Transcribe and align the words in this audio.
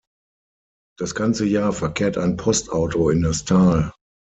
Das 0.97 1.13
ganze 1.13 1.45
Jahr 1.45 1.73
verkehrt 1.73 2.17
ein 2.17 2.35
Postauto 2.35 3.11
in 3.11 3.21
das 3.21 3.45
Tal. 3.45 3.91